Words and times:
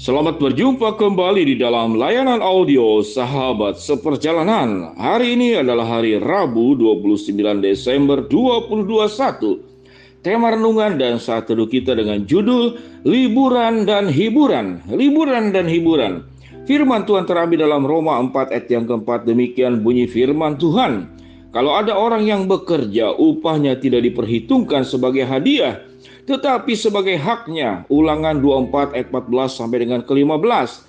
Selamat 0.00 0.40
berjumpa 0.40 0.96
kembali 0.96 1.44
di 1.44 1.54
dalam 1.60 1.92
layanan 1.92 2.40
audio 2.40 3.04
Sahabat 3.04 3.76
Seperjalanan. 3.76 4.96
Hari 4.96 5.36
ini 5.36 5.60
adalah 5.60 6.00
hari 6.00 6.16
Rabu 6.16 6.72
29 6.72 7.36
Desember 7.60 8.24
2021. 8.24 10.24
Tema 10.24 10.56
renungan 10.56 10.96
dan 10.96 11.20
saat 11.20 11.52
teduh 11.52 11.68
kita 11.68 11.92
dengan 11.92 12.24
judul 12.24 12.80
Liburan 13.04 13.84
dan 13.84 14.08
Hiburan. 14.08 14.88
Liburan 14.88 15.52
dan 15.52 15.68
Hiburan. 15.68 16.24
Firman 16.64 17.04
Tuhan 17.04 17.28
terambil 17.28 17.68
dalam 17.68 17.84
Roma 17.84 18.16
4 18.24 18.56
ayat 18.56 18.72
yang 18.72 18.88
keempat 18.88 19.28
demikian 19.28 19.84
bunyi 19.84 20.08
firman 20.08 20.56
Tuhan. 20.56 21.12
Kalau 21.52 21.76
ada 21.76 21.92
orang 21.92 22.24
yang 22.24 22.48
bekerja, 22.48 23.12
upahnya 23.20 23.76
tidak 23.76 24.08
diperhitungkan 24.08 24.80
sebagai 24.80 25.28
hadiah, 25.28 25.89
tetapi 26.30 26.78
sebagai 26.78 27.18
haknya. 27.18 27.82
Ulangan 27.90 28.38
24 28.38 28.94
ayat 28.94 29.08
14 29.10 29.58
sampai 29.58 29.78
dengan 29.82 30.00
ke-15. 30.06 30.86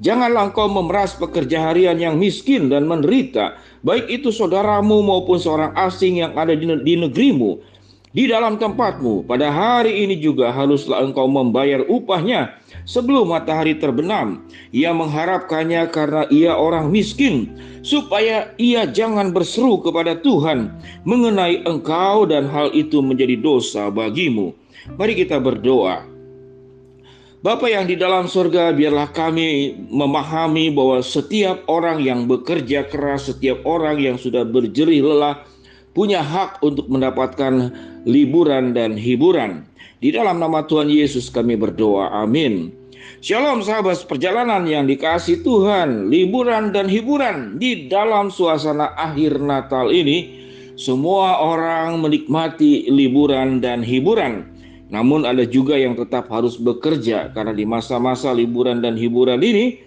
Janganlah 0.00 0.48
engkau 0.48 0.70
memeras 0.70 1.12
pekerja 1.18 1.68
harian 1.68 1.98
yang 1.98 2.16
miskin 2.16 2.70
dan 2.70 2.86
menderita, 2.86 3.58
baik 3.82 4.06
itu 4.06 4.30
saudaramu 4.30 5.02
maupun 5.02 5.42
seorang 5.42 5.74
asing 5.74 6.22
yang 6.22 6.38
ada 6.38 6.54
di 6.54 6.94
negerimu, 6.94 7.58
di 8.12 8.28
dalam 8.28 8.56
tempatmu. 8.56 9.24
Pada 9.28 9.52
hari 9.52 10.04
ini 10.04 10.16
juga 10.20 10.52
haruslah 10.52 11.04
engkau 11.04 11.28
membayar 11.28 11.84
upahnya 11.88 12.56
sebelum 12.88 13.32
matahari 13.32 13.76
terbenam. 13.76 14.44
Ia 14.72 14.92
mengharapkannya 14.96 15.88
karena 15.92 16.24
ia 16.32 16.56
orang 16.56 16.88
miskin, 16.88 17.52
supaya 17.84 18.52
ia 18.56 18.88
jangan 18.88 19.32
berseru 19.32 19.80
kepada 19.84 20.16
Tuhan 20.20 20.72
mengenai 21.04 21.64
engkau 21.68 22.24
dan 22.24 22.48
hal 22.48 22.72
itu 22.72 23.00
menjadi 23.04 23.36
dosa 23.38 23.92
bagimu. 23.92 24.56
Mari 24.96 25.12
kita 25.18 25.36
berdoa. 25.36 26.18
Bapa 27.38 27.70
yang 27.70 27.86
di 27.86 27.94
dalam 27.94 28.26
surga, 28.26 28.74
biarlah 28.74 29.14
kami 29.14 29.70
memahami 29.94 30.74
bahwa 30.74 30.98
setiap 30.98 31.62
orang 31.70 32.02
yang 32.02 32.26
bekerja 32.26 32.82
keras, 32.90 33.30
setiap 33.30 33.62
orang 33.62 34.02
yang 34.02 34.18
sudah 34.18 34.42
berjerih 34.42 35.06
lelah, 35.06 35.46
punya 35.92 36.20
hak 36.20 36.60
untuk 36.64 36.88
mendapatkan 36.88 37.72
liburan 38.08 38.72
dan 38.76 38.96
hiburan. 38.96 39.64
Di 39.98 40.14
dalam 40.14 40.38
nama 40.38 40.62
Tuhan 40.62 40.86
Yesus 40.86 41.28
kami 41.28 41.58
berdoa. 41.58 42.22
Amin. 42.22 42.70
Shalom 43.18 43.66
sahabat 43.66 44.06
perjalanan 44.06 44.62
yang 44.62 44.86
dikasih 44.86 45.42
Tuhan, 45.42 46.06
liburan 46.06 46.70
dan 46.70 46.86
hiburan 46.86 47.58
di 47.58 47.90
dalam 47.90 48.30
suasana 48.30 48.94
akhir 48.94 49.42
Natal 49.42 49.90
ini, 49.90 50.38
semua 50.78 51.42
orang 51.42 51.98
menikmati 51.98 52.86
liburan 52.86 53.58
dan 53.58 53.82
hiburan. 53.82 54.46
Namun 54.88 55.26
ada 55.26 55.42
juga 55.42 55.74
yang 55.74 55.98
tetap 55.98 56.30
harus 56.30 56.56
bekerja 56.56 57.34
karena 57.34 57.50
di 57.50 57.66
masa-masa 57.66 58.30
liburan 58.30 58.80
dan 58.80 58.94
hiburan 58.94 59.42
ini 59.42 59.82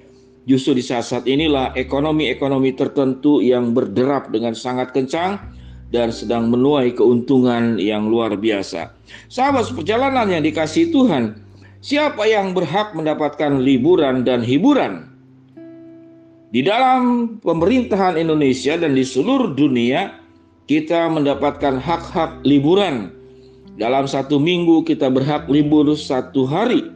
justru 0.45 0.77
di 0.77 0.83
saat-saat 0.83 1.25
inilah 1.25 1.73
ekonomi-ekonomi 1.73 2.75
tertentu 2.75 3.39
yang 3.39 3.73
berderap 3.73 4.29
dengan 4.29 4.53
sangat 4.53 4.93
kencang 4.93 5.41
dan 5.91 6.09
sedang 6.09 6.47
menuai 6.47 6.95
keuntungan 6.95 7.75
yang 7.75 8.07
luar 8.07 8.39
biasa. 8.39 8.95
Sahabat 9.27 9.69
perjalanan 9.75 10.31
yang 10.31 10.41
dikasih 10.41 10.89
Tuhan, 10.89 11.35
siapa 11.83 12.23
yang 12.25 12.55
berhak 12.55 12.95
mendapatkan 12.95 13.59
liburan 13.59 14.23
dan 14.23 14.39
hiburan? 14.41 15.11
Di 16.51 16.63
dalam 16.63 17.35
pemerintahan 17.39 18.19
Indonesia 18.19 18.75
dan 18.75 18.95
di 18.95 19.07
seluruh 19.07 19.55
dunia, 19.55 20.19
kita 20.67 21.07
mendapatkan 21.11 21.79
hak-hak 21.79 22.43
liburan 22.43 23.11
dalam 23.79 24.03
satu 24.03 24.35
minggu 24.35 24.83
kita 24.83 25.07
berhak 25.07 25.47
libur 25.47 25.95
satu 25.95 26.43
hari. 26.43 26.91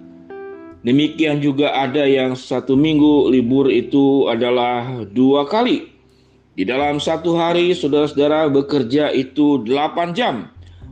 Demikian 0.85 1.41
juga 1.41 1.73
ada 1.73 2.05
yang 2.05 2.37
satu 2.37 2.77
minggu 2.77 3.31
libur 3.31 3.71
itu 3.71 4.29
adalah 4.29 5.07
dua 5.09 5.47
kali. 5.49 5.94
Di 6.55 6.63
dalam 6.63 7.03
satu 7.03 7.35
hari 7.35 7.75
saudara-saudara 7.75 8.47
bekerja 8.47 9.11
itu 9.11 9.59
delapan 9.67 10.15
jam. 10.15 10.35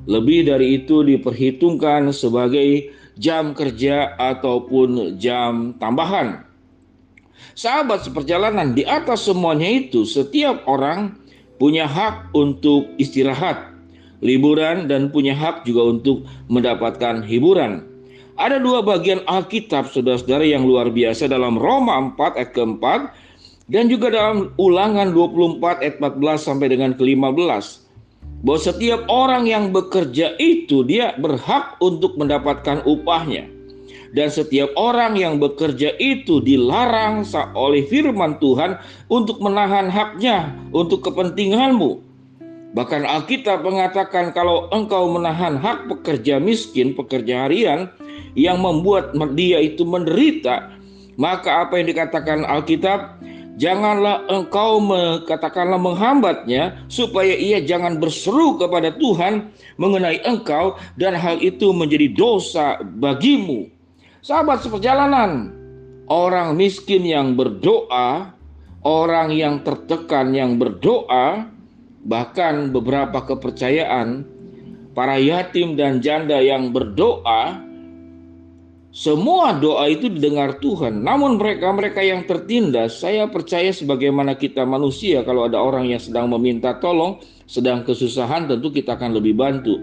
Lebih 0.04 0.52
dari 0.52 0.84
itu 0.84 1.00
diperhitungkan 1.08 2.12
sebagai 2.12 2.92
jam 3.16 3.56
kerja 3.56 4.20
ataupun 4.20 5.16
jam 5.16 5.72
tambahan. 5.80 6.44
Sahabat 7.56 8.04
seperjalanan 8.04 8.76
di 8.76 8.84
atas 8.84 9.24
semuanya 9.24 9.72
itu 9.72 10.04
setiap 10.04 10.68
orang 10.68 11.16
punya 11.56 11.88
hak 11.88 12.36
untuk 12.36 12.92
istirahat 13.00 13.74
liburan 14.24 14.88
dan 14.88 15.12
punya 15.12 15.36
hak 15.36 15.68
juga 15.68 15.92
untuk 15.92 16.24
mendapatkan 16.48 17.22
hiburan. 17.28 17.84
Ada 18.34 18.58
dua 18.58 18.82
bagian 18.82 19.22
Alkitab 19.30 19.94
saudara-saudara 19.94 20.48
yang 20.48 20.66
luar 20.66 20.90
biasa 20.90 21.30
dalam 21.30 21.54
Roma 21.54 22.02
4 22.18 22.40
ayat 22.40 22.52
keempat 22.56 23.00
dan 23.72 23.88
juga 23.88 24.12
dalam 24.12 24.52
ulangan 24.60 25.16
24 25.16 25.84
ayat 25.84 25.96
14 26.02 26.20
sampai 26.40 26.68
dengan 26.72 26.92
ke-15 27.00 27.84
bahwa 28.44 28.60
setiap 28.60 29.02
orang 29.08 29.48
yang 29.48 29.72
bekerja 29.72 30.36
itu 30.36 30.84
dia 30.84 31.16
berhak 31.16 31.80
untuk 31.80 32.20
mendapatkan 32.20 32.84
upahnya. 32.84 33.48
Dan 34.14 34.30
setiap 34.30 34.70
orang 34.78 35.18
yang 35.18 35.42
bekerja 35.42 35.98
itu 35.98 36.38
dilarang 36.38 37.26
oleh 37.58 37.82
firman 37.90 38.38
Tuhan 38.38 38.78
untuk 39.10 39.42
menahan 39.42 39.90
haknya 39.90 40.54
untuk 40.70 41.02
kepentinganmu. 41.02 41.98
Bahkan 42.78 43.10
Alkitab 43.10 43.66
mengatakan 43.66 44.30
kalau 44.30 44.70
engkau 44.70 45.10
menahan 45.10 45.58
hak 45.58 45.90
pekerja 45.90 46.38
miskin, 46.38 46.94
pekerja 46.94 47.50
harian 47.50 47.90
yang 48.38 48.62
membuat 48.62 49.18
dia 49.34 49.58
itu 49.66 49.82
menderita, 49.82 50.70
maka 51.18 51.66
apa 51.66 51.82
yang 51.82 51.90
dikatakan 51.90 52.46
Alkitab, 52.46 53.18
janganlah 53.60 54.26
engkau 54.30 54.82
katakanlah 55.26 55.82
menghambatnya 55.82 56.86
supaya 56.90 57.34
ia 57.34 57.62
jangan 57.64 57.98
berseru 57.98 58.58
kepada 58.58 58.94
Tuhan 58.96 59.54
mengenai 59.82 60.22
engkau 60.26 60.78
dan 60.98 61.18
hal 61.18 61.42
itu 61.42 61.74
menjadi 61.74 62.14
dosa 62.14 62.82
bagimu. 62.82 63.70
Sahabat 64.24 64.64
seperjalanan, 64.64 65.52
orang 66.08 66.56
miskin 66.56 67.04
yang 67.04 67.36
berdoa, 67.36 68.32
orang 68.88 69.36
yang 69.36 69.60
tertekan 69.68 70.32
yang 70.32 70.56
berdoa, 70.56 71.54
Bahkan 72.04 72.76
beberapa 72.76 73.24
kepercayaan 73.24 74.28
para 74.92 75.16
yatim 75.16 75.80
dan 75.80 76.04
janda 76.04 76.44
yang 76.44 76.76
berdoa 76.76 77.64
semua 78.94 79.58
doa 79.58 79.90
itu 79.90 80.06
didengar 80.06 80.62
Tuhan. 80.62 81.02
Namun 81.02 81.42
mereka-mereka 81.42 82.06
yang 82.06 82.30
tertindas, 82.30 83.02
saya 83.02 83.26
percaya 83.26 83.74
sebagaimana 83.74 84.38
kita 84.38 84.70
manusia 84.70 85.26
kalau 85.26 85.50
ada 85.50 85.58
orang 85.58 85.90
yang 85.90 85.98
sedang 85.98 86.30
meminta 86.30 86.78
tolong, 86.78 87.18
sedang 87.50 87.82
kesusahan 87.82 88.46
tentu 88.46 88.70
kita 88.70 88.94
akan 88.94 89.18
lebih 89.18 89.34
bantu. 89.34 89.82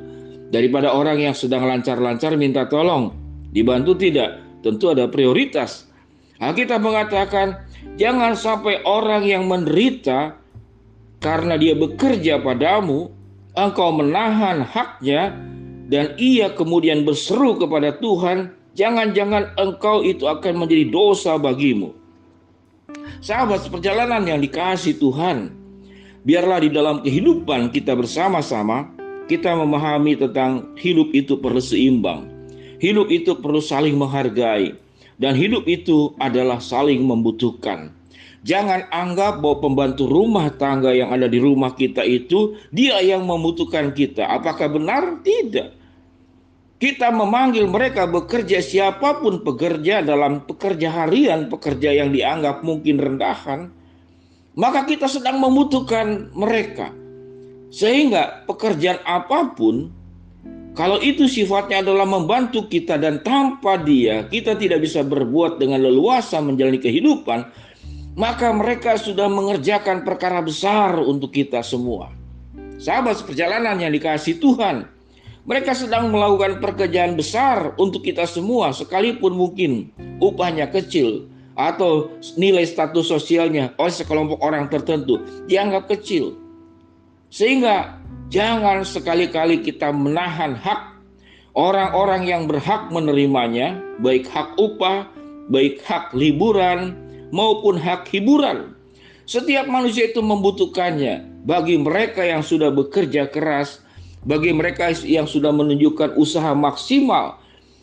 Daripada 0.55 0.95
orang 0.95 1.19
yang 1.19 1.35
sedang 1.35 1.67
lancar-lancar 1.67 2.39
minta 2.39 2.71
tolong, 2.71 3.11
dibantu 3.51 3.99
tidak, 3.99 4.39
tentu 4.63 4.95
ada 4.95 5.11
prioritas. 5.11 5.91
Kita 6.39 6.79
mengatakan, 6.79 7.67
jangan 7.99 8.39
sampai 8.39 8.87
orang 8.87 9.27
yang 9.27 9.51
menderita 9.51 10.39
karena 11.19 11.59
dia 11.59 11.75
bekerja 11.75 12.39
padamu, 12.39 13.11
engkau 13.59 13.91
menahan 13.91 14.63
haknya, 14.63 15.35
dan 15.91 16.15
ia 16.15 16.55
kemudian 16.55 17.03
berseru 17.03 17.59
kepada 17.59 17.99
Tuhan, 17.99 18.60
jangan-jangan 18.75 19.55
engkau 19.59 20.03
itu 20.03 20.27
akan 20.27 20.67
menjadi 20.67 20.91
dosa 20.91 21.39
bagimu. 21.41 21.95
Sahabat 23.21 23.67
seperjalanan 23.67 24.25
yang 24.25 24.41
dikasih 24.41 24.97
Tuhan, 24.97 25.53
biarlah 26.25 26.65
di 26.65 26.71
dalam 26.73 27.05
kehidupan 27.05 27.71
kita 27.71 27.93
bersama-sama, 27.93 28.89
kita 29.31 29.55
memahami 29.55 30.19
tentang 30.19 30.75
hidup 30.81 31.15
itu 31.15 31.39
perlu 31.39 31.63
seimbang. 31.63 32.27
Hidup 32.81 33.13
itu 33.13 33.37
perlu 33.37 33.61
saling 33.61 33.95
menghargai. 33.95 34.75
Dan 35.21 35.37
hidup 35.37 35.69
itu 35.69 36.17
adalah 36.17 36.65
saling 36.65 37.05
membutuhkan. 37.05 37.93
Jangan 38.41 38.89
anggap 38.89 39.45
bahwa 39.45 39.61
pembantu 39.61 40.09
rumah 40.09 40.49
tangga 40.57 40.97
yang 40.97 41.13
ada 41.13 41.29
di 41.29 41.37
rumah 41.37 41.77
kita 41.77 42.01
itu 42.01 42.57
dia 42.73 42.97
yang 43.05 43.29
membutuhkan 43.29 43.93
kita. 43.93 44.25
Apakah 44.25 44.73
benar? 44.73 45.21
Tidak. 45.21 45.77
Kita 46.81 47.13
memanggil 47.13 47.69
mereka 47.69 48.09
bekerja 48.09 48.65
siapa 48.65 49.21
pun 49.21 49.45
pekerja 49.45 50.01
dalam 50.01 50.49
pekerja 50.49 51.05
harian, 51.05 51.53
pekerja 51.53 51.93
yang 51.93 52.09
dianggap 52.09 52.65
mungkin 52.65 52.97
rendahan, 52.97 53.69
maka 54.57 54.89
kita 54.89 55.05
sedang 55.05 55.45
membutuhkan 55.45 56.33
mereka. 56.33 56.89
Sehingga 57.69 58.49
pekerjaan 58.49 58.97
apa 59.05 59.53
pun 59.53 59.93
kalau 60.73 60.97
itu 61.05 61.29
sifatnya 61.29 61.85
adalah 61.85 62.09
membantu 62.09 62.65
kita 62.65 62.97
dan 62.97 63.21
tanpa 63.21 63.77
dia 63.77 64.25
kita 64.33 64.57
tidak 64.57 64.81
bisa 64.81 65.05
berbuat 65.05 65.61
dengan 65.61 65.85
leluasa 65.85 66.41
menjalani 66.41 66.81
kehidupan, 66.81 67.45
maka 68.17 68.49
mereka 68.57 68.97
sudah 68.97 69.29
mengerjakan 69.29 70.01
perkara 70.01 70.41
besar 70.41 70.97
untuk 70.97 71.29
kita 71.29 71.61
semua. 71.61 72.09
Sahabat 72.81 73.21
seperjalanan 73.21 73.77
yang 73.77 73.93
dikasih 73.93 74.41
Tuhan, 74.41 74.89
Mereka 75.51 75.75
sedang 75.75 76.15
melakukan 76.15 76.63
pekerjaan 76.63 77.19
besar 77.19 77.75
untuk 77.75 78.07
kita 78.07 78.23
semua, 78.23 78.71
sekalipun 78.71 79.35
mungkin 79.35 79.91
upahnya 80.23 80.71
kecil 80.71 81.27
atau 81.59 82.07
nilai 82.39 82.63
status 82.63 83.11
sosialnya 83.11 83.75
oleh 83.75 83.91
sekelompok 83.91 84.39
orang 84.47 84.71
tertentu 84.71 85.19
dianggap 85.51 85.91
kecil. 85.91 86.39
Sehingga 87.35 87.99
jangan 88.31 88.87
sekali-kali 88.87 89.59
kita 89.67 89.91
menahan 89.91 90.55
hak 90.55 90.95
orang-orang 91.59 92.31
yang 92.31 92.47
berhak 92.47 92.87
menerimanya, 92.95 93.75
baik 93.99 94.31
hak 94.31 94.55
upah, 94.55 95.11
baik 95.51 95.83
hak 95.83 96.15
liburan, 96.15 96.95
maupun 97.35 97.75
hak 97.75 98.07
hiburan. 98.07 98.79
Setiap 99.27 99.67
manusia 99.67 100.15
itu 100.15 100.23
membutuhkannya 100.23 101.43
bagi 101.43 101.75
mereka 101.75 102.23
yang 102.23 102.47
sudah 102.47 102.71
bekerja 102.71 103.27
keras, 103.27 103.83
bagi 104.25 104.53
mereka 104.53 104.93
yang 105.05 105.25
sudah 105.25 105.53
menunjukkan 105.53 106.17
usaha 106.17 106.53
maksimal, 106.53 107.41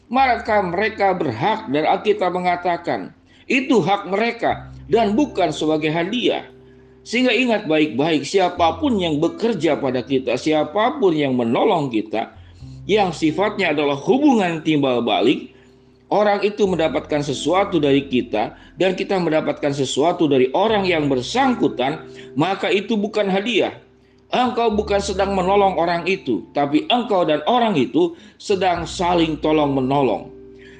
maka 0.07 0.61
mereka 0.61 1.11
berhak 1.17 1.67
dan 1.73 1.83
Alkitab 1.83 2.31
mengatakan 2.31 3.11
itu 3.49 3.79
hak 3.81 4.11
mereka 4.11 4.69
dan 4.91 5.15
bukan 5.15 5.49
sebagai 5.49 5.89
hadiah. 5.91 6.45
Sehingga 7.07 7.31
ingat 7.31 7.71
baik-baik 7.71 8.27
siapa 8.27 8.83
pun 8.83 8.99
yang 8.99 9.23
bekerja 9.23 9.79
pada 9.79 10.03
kita, 10.03 10.35
siapa 10.35 10.99
pun 10.99 11.15
yang 11.15 11.39
menolong 11.39 11.87
kita, 11.87 12.35
yang 12.83 13.15
sifatnya 13.15 13.71
adalah 13.71 13.95
hubungan 13.95 14.59
timbal 14.59 14.99
balik, 14.99 15.55
orang 16.11 16.43
itu 16.43 16.67
mendapatkan 16.67 17.23
sesuatu 17.23 17.79
dari 17.79 18.11
kita 18.11 18.59
dan 18.75 18.91
kita 18.99 19.15
mendapatkan 19.23 19.71
sesuatu 19.71 20.27
dari 20.27 20.51
orang 20.51 20.83
yang 20.83 21.07
bersangkutan, 21.07 22.11
maka 22.35 22.67
itu 22.67 22.99
bukan 22.99 23.31
hadiah, 23.31 23.71
Engkau 24.27 24.75
bukan 24.75 24.99
sedang 24.99 25.31
menolong 25.39 25.79
orang 25.79 26.03
itu, 26.03 26.43
tapi 26.51 26.83
engkau 26.91 27.23
dan 27.23 27.39
orang 27.47 27.79
itu 27.79 28.11
sedang 28.35 28.83
saling 28.83 29.39
tolong 29.39 29.71
menolong. 29.71 30.27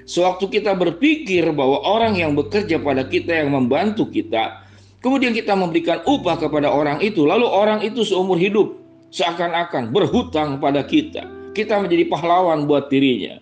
Sewaktu 0.03 0.59
kita 0.59 0.75
berpikir 0.75 1.47
bahwa 1.55 1.79
orang 1.83 2.19
yang 2.19 2.35
bekerja 2.35 2.75
pada 2.79 3.07
kita 3.07 3.39
yang 3.43 3.55
membantu 3.55 4.03
kita, 4.11 4.67
kemudian 4.99 5.31
kita 5.31 5.55
memberikan 5.55 6.03
upah 6.03 6.35
kepada 6.35 6.67
orang 6.67 6.99
itu, 6.99 7.23
lalu 7.23 7.47
orang 7.47 7.79
itu 7.87 8.03
seumur 8.03 8.35
hidup 8.35 8.75
seakan-akan 9.15 9.95
berhutang 9.95 10.59
pada 10.59 10.83
kita. 10.83 11.23
Kita 11.55 11.79
menjadi 11.79 12.03
pahlawan 12.11 12.67
buat 12.67 12.91
dirinya. 12.91 13.39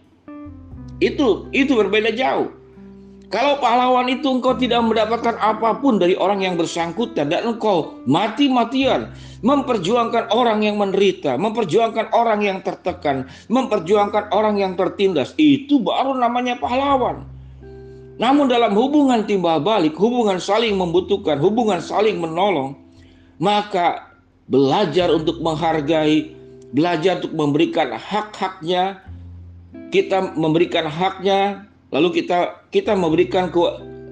Itu 1.01 1.49
itu 1.49 1.73
berbeda 1.73 2.13
jauh. 2.13 2.53
Kalau 3.35 3.59
pahlawan 3.59 4.07
itu 4.07 4.31
engkau 4.31 4.55
tidak 4.55 4.79
mendapatkan 4.79 5.35
apa 5.35 5.75
pun 5.83 5.99
dari 5.99 6.15
orang 6.15 6.39
yang 6.39 6.55
bersangkutan 6.55 7.27
dan 7.27 7.43
engkau 7.43 7.99
mati-matian 8.07 9.11
memperjuangkan 9.43 10.31
orang 10.31 10.63
yang 10.63 10.79
menderita, 10.79 11.35
memperjuangkan 11.35 12.15
orang 12.15 12.47
yang 12.47 12.63
tertekan, 12.63 13.27
memperjuangkan 13.51 14.31
orang 14.31 14.55
yang 14.55 14.79
tertindas, 14.79 15.35
itu 15.35 15.83
baru 15.83 16.15
namanya 16.15 16.55
pahlawan. 16.63 17.27
Namun 18.15 18.47
dalam 18.47 18.71
hubungan 18.71 19.27
timbal 19.27 19.59
balik, 19.59 19.99
hubungan 19.99 20.39
saling 20.39 20.71
membutuhkan, 20.79 21.35
hubungan 21.35 21.83
saling 21.83 22.15
menolong, 22.15 22.79
maka 23.35 24.15
belajar 24.47 25.11
untuk 25.11 25.43
menghargai, 25.43 26.31
belajar 26.71 27.19
untuk 27.19 27.35
memberikan 27.35 27.99
hak-haknya, 27.99 29.03
kita 29.91 30.31
memberikan 30.39 30.87
haknya 30.87 31.67
lalu 31.95 32.19
kita 32.19 32.67
kita 32.75 32.91
memberikan 32.91 33.47
ke, 33.47 33.59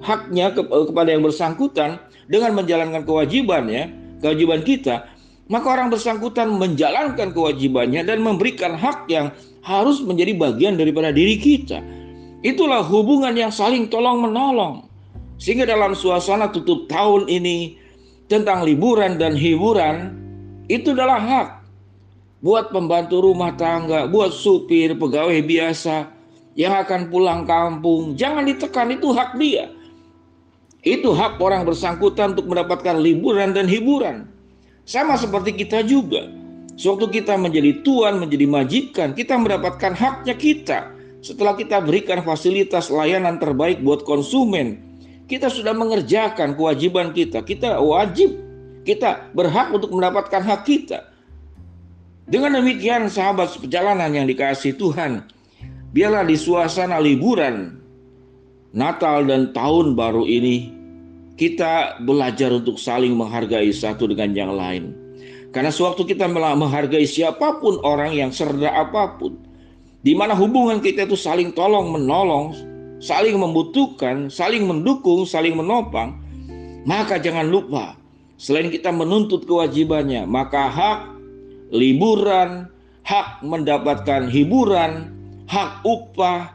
haknya 0.00 0.56
ke, 0.56 0.64
kepada 0.64 1.12
yang 1.12 1.20
bersangkutan 1.20 2.00
dengan 2.24 2.56
menjalankan 2.56 3.04
kewajibannya, 3.04 3.92
kewajiban 4.24 4.64
kita, 4.64 5.04
maka 5.52 5.66
orang 5.68 5.92
bersangkutan 5.92 6.48
menjalankan 6.56 7.36
kewajibannya 7.36 8.00
dan 8.08 8.24
memberikan 8.24 8.72
hak 8.72 9.04
yang 9.12 9.28
harus 9.60 10.00
menjadi 10.00 10.32
bagian 10.32 10.80
daripada 10.80 11.12
diri 11.12 11.36
kita. 11.36 11.84
Itulah 12.40 12.80
hubungan 12.84 13.36
yang 13.36 13.52
saling 13.52 13.92
tolong 13.92 14.24
menolong. 14.24 14.88
Sehingga 15.36 15.68
dalam 15.68 15.92
suasana 15.92 16.48
tutup 16.48 16.88
tahun 16.88 17.28
ini 17.28 17.76
tentang 18.32 18.64
liburan 18.64 19.20
dan 19.20 19.36
hiburan 19.36 20.16
itu 20.72 20.96
adalah 20.96 21.20
hak 21.20 21.48
buat 22.40 22.72
pembantu 22.72 23.24
rumah 23.24 23.52
tangga, 23.56 24.08
buat 24.08 24.32
supir, 24.32 24.96
pegawai 24.96 25.40
biasa, 25.44 26.13
yang 26.54 26.74
akan 26.74 27.10
pulang 27.10 27.42
kampung, 27.46 28.14
jangan 28.14 28.46
ditekan 28.46 28.94
itu 28.94 29.10
hak 29.10 29.34
dia. 29.38 29.70
Itu 30.84 31.16
hak 31.16 31.40
orang 31.42 31.66
bersangkutan 31.66 32.38
untuk 32.38 32.46
mendapatkan 32.50 33.00
liburan 33.00 33.56
dan 33.56 33.66
hiburan. 33.66 34.28
Sama 34.84 35.16
seperti 35.16 35.56
kita 35.56 35.82
juga. 35.82 36.28
Sewaktu 36.74 37.22
kita 37.22 37.38
menjadi 37.38 37.80
tuan, 37.86 38.18
menjadi 38.18 38.46
majikan, 38.50 39.08
kita 39.14 39.38
mendapatkan 39.38 39.94
haknya 39.94 40.34
kita. 40.34 40.90
Setelah 41.24 41.56
kita 41.56 41.80
berikan 41.80 42.20
fasilitas 42.20 42.92
layanan 42.92 43.40
terbaik 43.40 43.80
buat 43.80 44.04
konsumen, 44.04 44.82
kita 45.24 45.48
sudah 45.48 45.72
mengerjakan 45.72 46.52
kewajiban 46.52 47.16
kita. 47.16 47.40
Kita 47.40 47.80
wajib, 47.80 48.36
kita 48.84 49.32
berhak 49.32 49.72
untuk 49.72 49.88
mendapatkan 49.88 50.42
hak 50.44 50.68
kita. 50.68 51.08
Dengan 52.28 52.60
demikian 52.60 53.08
sahabat 53.08 53.56
perjalanan 53.56 54.12
yang 54.12 54.28
dikasih 54.28 54.76
Tuhan, 54.76 55.24
biarlah 55.94 56.26
di 56.26 56.34
suasana 56.34 56.98
liburan 56.98 57.78
Natal 58.74 59.22
dan 59.30 59.54
tahun 59.54 59.94
baru 59.94 60.26
ini 60.26 60.74
kita 61.38 62.02
belajar 62.02 62.50
untuk 62.50 62.74
saling 62.74 63.14
menghargai 63.14 63.70
satu 63.70 64.10
dengan 64.10 64.34
yang 64.34 64.52
lain. 64.58 64.90
Karena 65.54 65.70
sewaktu 65.70 66.10
kita 66.10 66.26
menghargai 66.26 67.06
siapa 67.06 67.62
pun 67.62 67.78
orang 67.86 68.10
yang 68.10 68.34
serda 68.34 68.74
apa 68.74 69.14
pun, 69.14 69.38
di 70.02 70.18
mana 70.18 70.34
hubungan 70.34 70.82
kita 70.82 71.06
itu 71.06 71.14
saling 71.14 71.54
tolong 71.54 71.94
menolong, 71.94 72.50
saling 72.98 73.38
membutuhkan, 73.38 74.26
saling 74.26 74.66
mendukung, 74.66 75.22
saling 75.22 75.54
menopang, 75.54 76.18
maka 76.82 77.22
jangan 77.22 77.46
lupa 77.46 77.94
selain 78.34 78.74
kita 78.74 78.90
menuntut 78.90 79.46
kewajibannya, 79.46 80.26
maka 80.26 80.66
hak 80.66 80.98
liburan, 81.70 82.66
hak 83.06 83.46
mendapatkan 83.46 84.26
hiburan, 84.26 85.14
hak 85.48 85.84
upah, 85.84 86.52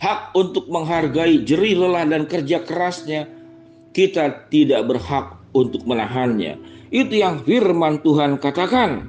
hak 0.00 0.20
untuk 0.32 0.66
menghargai 0.72 1.44
jerih 1.44 1.84
lelah 1.86 2.08
dan 2.08 2.24
kerja 2.24 2.64
kerasnya, 2.64 3.28
kita 3.92 4.48
tidak 4.48 4.86
berhak 4.86 5.36
untuk 5.52 5.82
menahannya. 5.84 6.56
Itu 6.90 7.14
yang 7.14 7.42
firman 7.46 8.02
Tuhan 8.02 8.38
katakan. 8.38 9.06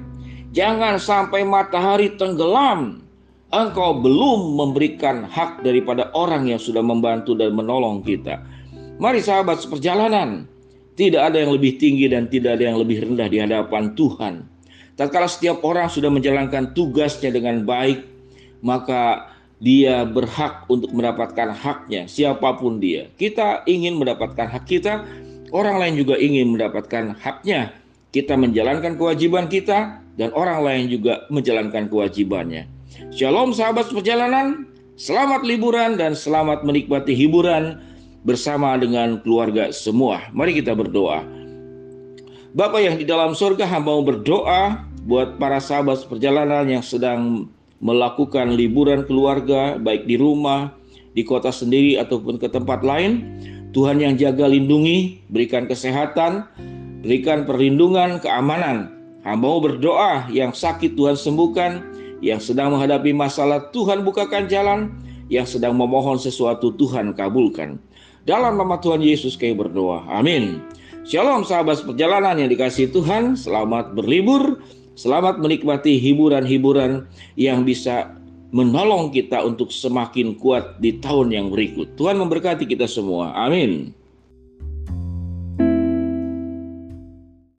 Jangan 0.52 1.00
sampai 1.00 1.48
matahari 1.48 2.12
tenggelam. 2.20 3.00
Engkau 3.52 4.00
belum 4.00 4.56
memberikan 4.56 5.28
hak 5.28 5.60
daripada 5.64 6.08
orang 6.16 6.48
yang 6.48 6.60
sudah 6.60 6.80
membantu 6.80 7.36
dan 7.36 7.52
menolong 7.52 8.00
kita. 8.00 8.40
Mari 9.00 9.20
sahabat 9.20 9.60
seperjalanan. 9.64 10.48
Tidak 10.92 11.20
ada 11.20 11.40
yang 11.40 11.56
lebih 11.56 11.80
tinggi 11.80 12.04
dan 12.08 12.28
tidak 12.28 12.60
ada 12.60 12.68
yang 12.68 12.76
lebih 12.76 13.00
rendah 13.00 13.28
di 13.28 13.40
hadapan 13.40 13.96
Tuhan. 13.96 14.44
Tatkala 14.92 15.24
setiap 15.24 15.64
orang 15.64 15.88
sudah 15.88 16.12
menjalankan 16.12 16.76
tugasnya 16.76 17.32
dengan 17.32 17.64
baik, 17.64 18.11
maka 18.62 19.34
dia 19.62 20.02
berhak 20.02 20.66
untuk 20.66 20.90
mendapatkan 20.90 21.54
haknya, 21.54 22.06
siapa 22.10 22.58
pun 22.58 22.82
dia. 22.82 23.10
Kita 23.14 23.62
ingin 23.66 23.94
mendapatkan 23.98 24.50
hak 24.50 24.64
kita, 24.66 25.06
orang 25.54 25.78
lain 25.78 25.94
juga 26.02 26.18
ingin 26.18 26.50
mendapatkan 26.54 27.14
haknya. 27.18 27.70
Kita 28.10 28.34
menjalankan 28.34 28.98
kewajiban 28.98 29.46
kita, 29.46 30.02
dan 30.16 30.34
orang 30.36 30.60
lain 30.66 30.84
juga 30.90 31.24
menjalankan 31.32 31.88
kewajibannya. 31.88 32.68
Shalom 33.14 33.56
sahabat 33.56 33.88
perjalanan, 33.88 34.68
selamat 34.98 35.46
liburan 35.46 35.96
dan 35.96 36.12
selamat 36.12 36.66
menikmati 36.66 37.16
hiburan 37.16 37.80
bersama 38.22 38.76
dengan 38.76 39.18
keluarga 39.24 39.72
semua. 39.72 40.26
Mari 40.36 40.60
kita 40.60 40.76
berdoa. 40.76 41.24
Bapak 42.52 42.80
yang 42.84 42.96
di 43.00 43.08
dalam 43.08 43.32
surga, 43.32 43.64
hamba 43.64 43.96
berdoa 44.04 44.84
buat 45.08 45.40
para 45.40 45.56
sahabat 45.58 46.04
perjalanan 46.04 46.68
yang 46.68 46.84
sedang 46.84 47.48
melakukan 47.82 48.54
liburan 48.54 49.02
keluarga 49.04 49.76
baik 49.76 50.06
di 50.06 50.14
rumah, 50.14 50.70
di 51.12 51.26
kota 51.26 51.50
sendiri 51.50 51.98
ataupun 51.98 52.38
ke 52.38 52.48
tempat 52.48 52.86
lain. 52.86 53.26
Tuhan 53.74 53.98
yang 53.98 54.14
jaga 54.14 54.46
lindungi, 54.46 55.26
berikan 55.32 55.66
kesehatan, 55.66 56.46
berikan 57.02 57.44
perlindungan, 57.44 58.22
keamanan. 58.22 58.94
Hamba 59.26 59.48
mau 59.48 59.58
berdoa 59.62 60.28
yang 60.30 60.54
sakit 60.54 60.94
Tuhan 60.94 61.16
sembuhkan, 61.18 61.82
yang 62.22 62.38
sedang 62.38 62.74
menghadapi 62.74 63.10
masalah 63.16 63.70
Tuhan 63.74 64.06
bukakan 64.06 64.46
jalan, 64.46 64.92
yang 65.32 65.48
sedang 65.48 65.74
memohon 65.74 66.20
sesuatu 66.20 66.74
Tuhan 66.74 67.16
kabulkan. 67.16 67.80
Dalam 68.22 68.54
nama 68.60 68.78
Tuhan 68.78 69.02
Yesus 69.02 69.34
kami 69.34 69.56
berdoa. 69.56 70.06
Amin. 70.06 70.62
Shalom 71.02 71.42
sahabat 71.42 71.82
perjalanan 71.82 72.38
yang 72.38 72.46
dikasih 72.52 72.94
Tuhan, 72.94 73.34
selamat 73.34 73.96
berlibur. 73.98 74.62
Selamat 74.92 75.40
menikmati 75.40 75.96
hiburan-hiburan 75.96 77.08
yang 77.40 77.64
bisa 77.64 78.12
menolong 78.52 79.08
kita 79.08 79.40
untuk 79.40 79.72
semakin 79.72 80.36
kuat 80.36 80.76
di 80.84 81.00
tahun 81.00 81.32
yang 81.32 81.46
berikut. 81.48 81.96
Tuhan 81.96 82.20
memberkati 82.20 82.68
kita 82.68 82.84
semua. 82.84 83.32
Amin. 83.32 83.96